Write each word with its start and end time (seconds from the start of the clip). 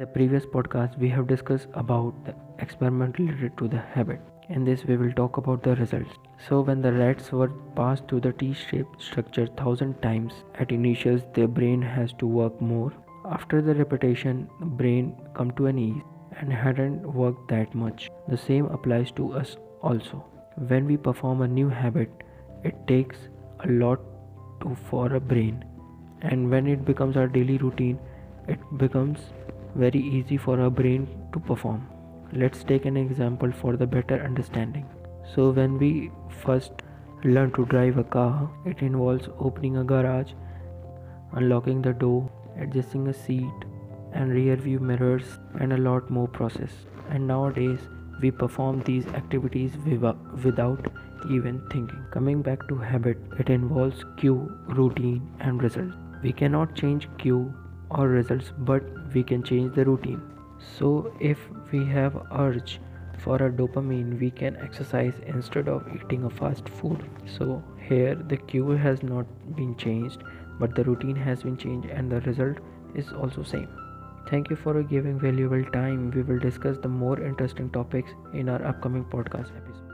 the 0.00 0.06
previous 0.06 0.46
podcast 0.46 0.98
we 0.98 1.08
have 1.10 1.26
discussed 1.30 1.66
about 1.74 2.14
the 2.24 2.34
experiment 2.58 3.18
related 3.18 3.56
to 3.58 3.68
the 3.68 3.80
habit. 3.94 4.18
In 4.48 4.64
this 4.64 4.82
we 4.86 4.96
will 4.96 5.12
talk 5.12 5.36
about 5.36 5.62
the 5.62 5.74
results. 5.76 6.14
So 6.48 6.62
when 6.62 6.80
the 6.80 6.92
rats 6.94 7.30
were 7.32 7.48
passed 7.76 8.08
to 8.08 8.18
the 8.18 8.32
t-shaped 8.32 9.02
structure 9.02 9.46
thousand 9.58 10.00
times 10.00 10.32
at 10.54 10.72
initials 10.72 11.26
their 11.34 11.48
brain 11.48 11.82
has 11.82 12.14
to 12.14 12.26
work 12.26 12.62
more. 12.62 12.94
After 13.30 13.60
the 13.60 13.74
repetition 13.74 14.48
the 14.60 14.70
brain 14.80 15.14
come 15.34 15.50
to 15.58 15.66
an 15.66 15.78
ease 15.78 16.02
and 16.38 16.50
hadn't 16.50 17.02
worked 17.12 17.50
that 17.50 17.74
much. 17.74 18.08
The 18.26 18.38
same 18.38 18.70
applies 18.78 19.10
to 19.20 19.34
us 19.34 19.58
also. 19.82 20.24
When 20.68 20.86
we 20.86 20.96
perform 20.96 21.42
a 21.42 21.48
new 21.58 21.68
habit 21.68 22.24
it 22.64 22.86
takes 22.86 23.28
a 23.64 23.68
lot 23.68 24.00
to 24.62 24.74
for 24.88 25.12
a 25.12 25.20
brain. 25.20 25.62
And 26.22 26.50
when 26.50 26.66
it 26.66 26.86
becomes 26.86 27.18
our 27.18 27.28
daily 27.28 27.58
routine 27.58 27.98
it 28.48 28.58
becomes 28.78 29.20
very 29.74 30.00
easy 30.00 30.36
for 30.36 30.60
our 30.60 30.70
brain 30.70 31.08
to 31.32 31.40
perform. 31.40 31.86
Let's 32.32 32.62
take 32.64 32.84
an 32.84 32.96
example 32.96 33.52
for 33.52 33.76
the 33.76 33.86
better 33.86 34.22
understanding. 34.22 34.86
So 35.34 35.50
when 35.50 35.78
we 35.78 36.10
first 36.44 36.72
learn 37.24 37.52
to 37.52 37.66
drive 37.66 37.98
a 37.98 38.04
car 38.04 38.50
it 38.64 38.80
involves 38.80 39.28
opening 39.38 39.76
a 39.76 39.84
garage 39.84 40.32
unlocking 41.32 41.82
the 41.82 41.92
door 41.92 42.30
adjusting 42.58 43.08
a 43.08 43.14
seat 43.14 43.66
and 44.12 44.32
rear 44.32 44.56
view 44.56 44.78
mirrors 44.80 45.38
and 45.60 45.72
a 45.72 45.76
lot 45.76 46.10
more 46.10 46.26
process. 46.28 46.72
And 47.10 47.26
nowadays 47.26 47.78
we 48.22 48.30
perform 48.30 48.82
these 48.82 49.06
activities 49.08 49.72
without 50.44 50.86
even 51.30 51.62
thinking. 51.70 52.04
Coming 52.10 52.42
back 52.42 52.66
to 52.68 52.76
habit 52.76 53.18
it 53.38 53.50
involves 53.50 54.04
cue 54.16 54.50
routine 54.68 55.28
and 55.40 55.62
result. 55.62 55.92
We 56.22 56.32
cannot 56.32 56.74
change 56.74 57.08
cue 57.18 57.54
or 57.90 58.08
results 58.08 58.52
but 58.58 58.82
we 59.14 59.22
can 59.22 59.42
change 59.42 59.74
the 59.74 59.84
routine. 59.84 60.22
So 60.78 61.12
if 61.20 61.38
we 61.72 61.84
have 61.86 62.26
urge 62.32 62.80
for 63.18 63.36
a 63.36 63.50
dopamine 63.50 64.18
we 64.18 64.30
can 64.30 64.56
exercise 64.56 65.14
instead 65.26 65.68
of 65.68 65.86
eating 65.94 66.24
a 66.24 66.30
fast 66.30 66.68
food. 66.68 67.04
So 67.26 67.62
here 67.88 68.14
the 68.14 68.36
cue 68.36 68.70
has 68.70 69.02
not 69.02 69.26
been 69.56 69.76
changed 69.76 70.22
but 70.58 70.74
the 70.74 70.84
routine 70.84 71.16
has 71.16 71.42
been 71.42 71.56
changed 71.56 71.88
and 71.88 72.10
the 72.10 72.20
result 72.20 72.58
is 72.94 73.12
also 73.12 73.42
same. 73.42 73.68
Thank 74.28 74.50
you 74.50 74.56
for 74.56 74.82
giving 74.82 75.18
valuable 75.18 75.64
time. 75.72 76.10
We 76.10 76.22
will 76.22 76.38
discuss 76.38 76.76
the 76.78 76.88
more 76.88 77.20
interesting 77.20 77.70
topics 77.70 78.12
in 78.32 78.48
our 78.48 78.64
upcoming 78.64 79.04
podcast 79.04 79.50
episode 79.56 79.90